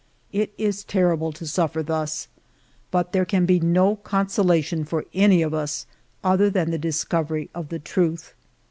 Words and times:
It 0.31 0.51
is 0.57 0.83
ter 0.83 1.15
rible 1.15 1.31
to 1.35 1.45
suffer 1.45 1.83
thus; 1.83 2.27
but 2.89 3.11
there 3.11 3.23
can 3.23 3.45
be 3.45 3.59
no 3.59 3.97
consola 3.97 4.63
tion 4.63 4.83
for 4.83 5.03
anv 5.13 5.45
of 5.45 5.53
us 5.53 5.85
other 6.23 6.49
than 6.49 6.71
the 6.71 6.79
discovery 6.79 7.51
of 7.53 7.69
the 7.69 7.77
truth. 7.77 8.33